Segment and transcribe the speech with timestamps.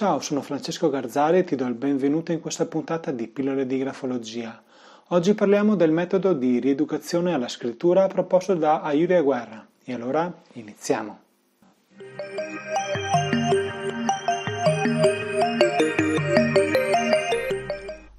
[0.00, 3.76] Ciao, sono Francesco Garzari e ti do il benvenuto in questa puntata di Pillole di
[3.76, 4.62] Grafologia.
[5.08, 9.66] Oggi parliamo del metodo di rieducazione alla scrittura proposto da Ayuria Guerra.
[9.84, 11.18] E allora iniziamo.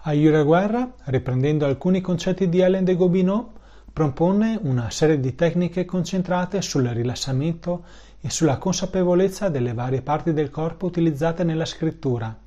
[0.04, 3.54] Ayuria Guerra, riprendendo alcuni concetti di Alain de Gobineau,
[3.92, 7.84] propone una serie di tecniche concentrate sul rilassamento
[8.22, 12.38] e sulla consapevolezza delle varie parti del corpo utilizzate nella scrittura.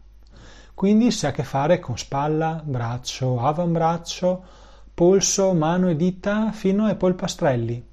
[0.73, 4.42] Quindi si ha a che fare con spalla, braccio, avambraccio,
[4.95, 7.84] polso, mano e dita fino ai polpastrelli,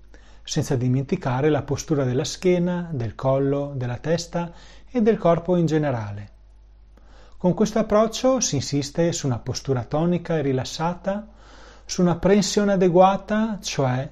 [0.43, 4.51] senza dimenticare la postura della schiena, del collo, della testa
[4.89, 6.29] e del corpo in generale.
[7.37, 11.27] Con questo approccio si insiste su una postura tonica e rilassata,
[11.85, 14.07] su una prensione adeguata, cioè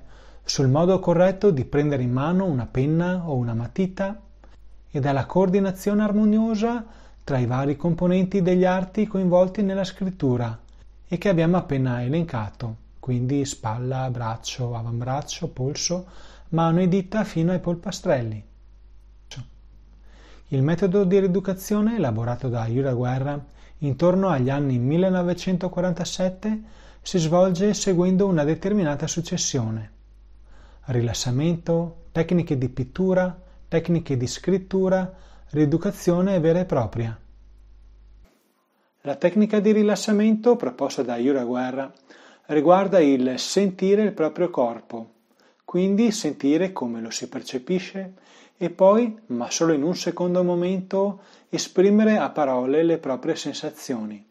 [0.49, 4.19] sul modo corretto di prendere in mano una penna o una matita
[4.89, 6.83] e dalla coordinazione armoniosa
[7.23, 10.57] tra i vari componenti degli arti coinvolti nella scrittura
[11.07, 16.07] e che abbiamo appena elencato, quindi spalla, braccio, avambraccio, polso,
[16.49, 18.43] mano e dita fino ai polpastrelli.
[20.47, 23.39] Il metodo di rieducazione elaborato da Iura Guerra
[23.77, 26.63] intorno agli anni 1947
[27.03, 29.97] si svolge seguendo una determinata successione
[30.89, 33.37] rilassamento, tecniche di pittura,
[33.67, 35.11] tecniche di scrittura,
[35.51, 37.17] rieducazione vera e propria.
[39.01, 41.91] La tecnica di rilassamento proposta da Iura Guerra
[42.47, 45.13] riguarda il sentire il proprio corpo,
[45.63, 48.13] quindi sentire come lo si percepisce
[48.57, 54.28] e poi, ma solo in un secondo momento, esprimere a parole le proprie sensazioni.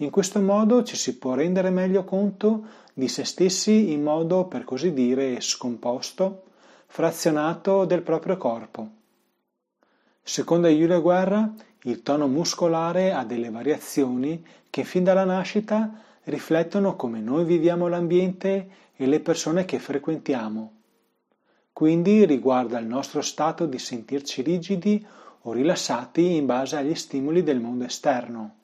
[0.00, 4.64] In questo modo ci si può rendere meglio conto di se stessi in modo, per
[4.64, 6.42] così dire, scomposto,
[6.86, 8.88] frazionato del proprio corpo.
[10.22, 11.50] Secondo Giulio Guerra,
[11.84, 18.68] il tono muscolare ha delle variazioni che fin dalla nascita riflettono come noi viviamo l'ambiente
[18.96, 20.72] e le persone che frequentiamo.
[21.72, 25.06] Quindi riguarda il nostro stato di sentirci rigidi
[25.42, 28.54] o rilassati in base agli stimoli del mondo esterno.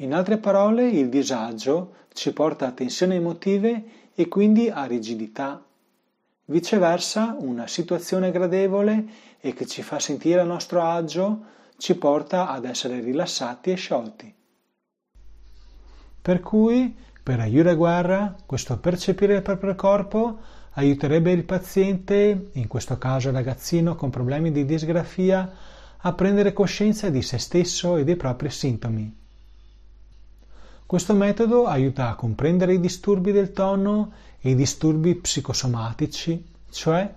[0.00, 3.84] In altre parole, il disagio ci porta a tensioni emotive
[4.14, 5.64] e quindi a rigidità.
[6.46, 9.04] Viceversa, una situazione gradevole
[9.40, 11.44] e che ci fa sentire a nostro agio
[11.78, 14.34] ci porta ad essere rilassati e sciolti.
[16.22, 20.38] Per cui, per Ayura Guerra, questo percepire il proprio corpo
[20.72, 25.50] aiuterebbe il paziente, in questo caso il ragazzino con problemi di disgrafia,
[25.96, 29.24] a prendere coscienza di se stesso e dei propri sintomi.
[30.86, 37.12] Questo metodo aiuta a comprendere i disturbi del tono e i disturbi psicosomatici, cioè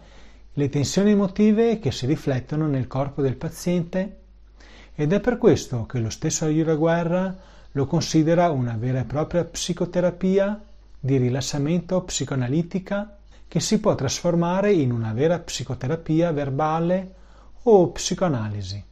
[0.53, 4.17] le tensioni emotive che si riflettono nel corpo del paziente
[4.95, 7.37] ed è per questo che lo stesso Ayura Guerra
[7.73, 10.59] lo considera una vera e propria psicoterapia
[10.99, 17.13] di rilassamento psicoanalitica che si può trasformare in una vera psicoterapia verbale
[17.61, 18.83] o psicoanalisi.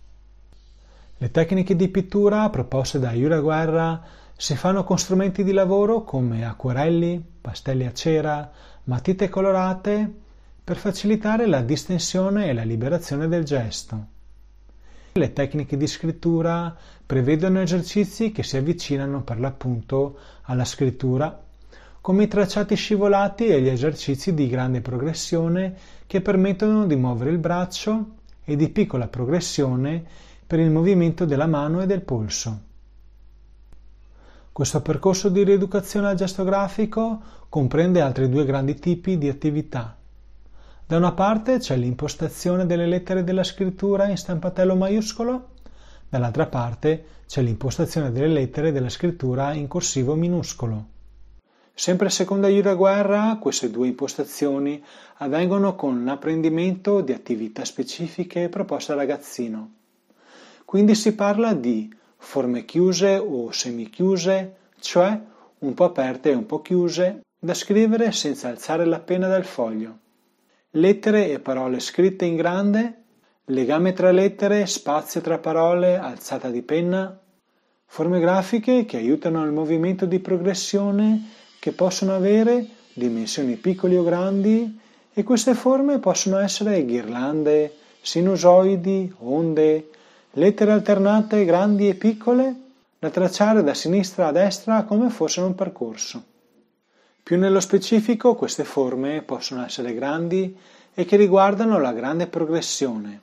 [1.18, 6.46] Le tecniche di pittura proposte da Ayura Guerra si fanno con strumenti di lavoro come
[6.46, 8.52] acquarelli, pastelli a cera,
[8.84, 10.14] matite colorate
[10.64, 14.06] per facilitare la distensione e la liberazione del gesto.
[15.14, 21.44] Le tecniche di scrittura prevedono esercizi che si avvicinano per l'appunto alla scrittura,
[22.00, 25.76] come i tracciati scivolati e gli esercizi di grande progressione
[26.06, 28.10] che permettono di muovere il braccio
[28.44, 30.06] e di piccola progressione
[30.46, 32.66] per il movimento della mano e del polso.
[34.58, 39.96] Questo percorso di rieducazione al gesto grafico comprende altri due grandi tipi di attività.
[40.84, 45.50] Da una parte c'è l'impostazione delle lettere della scrittura in stampatello maiuscolo,
[46.10, 50.88] dall'altra parte c'è l'impostazione delle lettere della scrittura in corsivo minuscolo.
[51.76, 54.84] Sempre secondo Iura Guerra, queste due impostazioni
[55.18, 59.74] avvengono con l'apprendimento di attività specifiche proposte al ragazzino.
[60.66, 65.20] Quindi si parla di forme chiuse o semichiuse, cioè
[65.60, 69.98] un po' aperte e un po' chiuse, da scrivere senza alzare la penna dal foglio.
[70.72, 73.04] Lettere e parole scritte in grande,
[73.46, 77.20] legame tra lettere, spazio tra parole, alzata di penna,
[77.86, 81.30] forme grafiche che aiutano al movimento di progressione
[81.60, 84.80] che possono avere dimensioni piccoli o grandi
[85.14, 89.90] e queste forme possono essere ghirlande, sinusoidi, onde,
[90.38, 92.56] lettere alternate grandi e piccole
[93.00, 96.24] da tracciare da sinistra a destra come fossero un percorso.
[97.24, 100.56] Più nello specifico queste forme possono essere grandi
[100.94, 103.22] e che riguardano la grande progressione,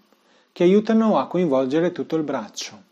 [0.51, 2.83] che aiutano a coinvolgere tutto il braccio.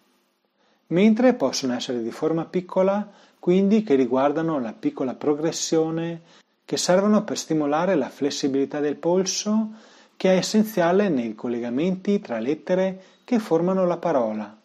[0.88, 6.20] mentre possono essere di forma piccola, quindi che riguardano la piccola progressione,
[6.64, 9.70] che servono per stimolare la flessibilità del polso,
[10.16, 14.60] che è essenziale nei collegamenti tra lettere che formano la parola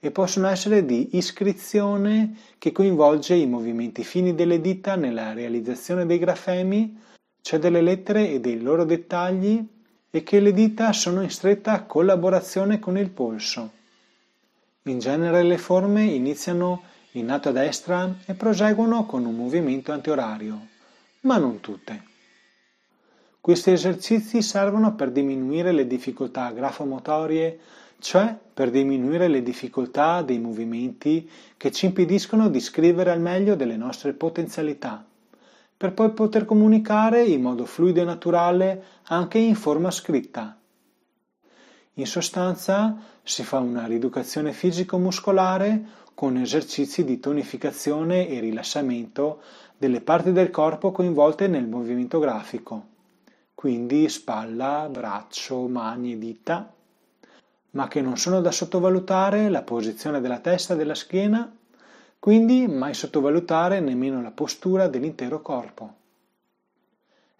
[0.00, 6.18] e possono essere di iscrizione che coinvolge i movimenti fini delle dita nella realizzazione dei
[6.18, 7.00] grafemi,
[7.40, 9.66] cioè delle lettere e dei loro dettagli,
[10.10, 13.70] e che le dita sono in stretta collaborazione con il polso.
[14.82, 16.82] In genere le forme iniziano
[17.12, 20.66] in alto a destra e proseguono con un movimento antiorario,
[21.20, 22.02] ma non tutte.
[23.40, 27.58] Questi esercizi servono per diminuire le difficoltà grafomotorie
[28.04, 33.78] cioè per diminuire le difficoltà dei movimenti che ci impediscono di scrivere al meglio delle
[33.78, 35.02] nostre potenzialità,
[35.74, 40.54] per poi poter comunicare in modo fluido e naturale anche in forma scritta.
[41.94, 49.40] In sostanza si fa una rieducazione fisico-muscolare con esercizi di tonificazione e rilassamento
[49.78, 52.86] delle parti del corpo coinvolte nel movimento grafico,
[53.54, 56.74] quindi spalla, braccio, mani e dita,
[57.74, 61.52] ma che non sono da sottovalutare la posizione della testa e della schiena,
[62.18, 65.94] quindi mai sottovalutare nemmeno la postura dell'intero corpo.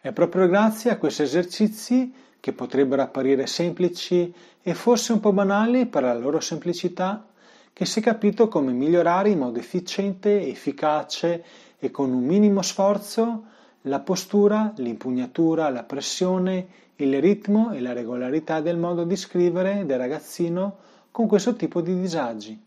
[0.00, 5.86] È proprio grazie a questi esercizi, che potrebbero apparire semplici e forse un po' banali
[5.86, 7.26] per la loro semplicità,
[7.72, 11.44] che si è capito come migliorare in modo efficiente, efficace
[11.78, 13.44] e con un minimo sforzo
[13.86, 16.66] la postura, l'impugnatura, la pressione,
[16.96, 20.76] il ritmo e la regolarità del modo di scrivere del ragazzino
[21.10, 22.62] con questo tipo di disagi.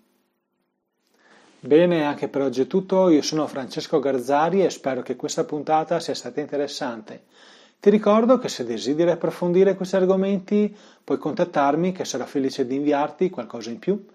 [1.59, 3.09] Bene, anche per oggi è tutto.
[3.09, 7.23] Io sono Francesco Garzari e spero che questa puntata sia stata interessante.
[7.79, 13.29] Ti ricordo che se desideri approfondire questi argomenti puoi contattarmi che sarò felice di inviarti
[13.29, 14.05] qualcosa in più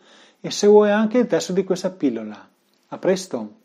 [0.41, 2.49] e se vuoi anche il testo di questa pillola.
[2.89, 3.62] A presto!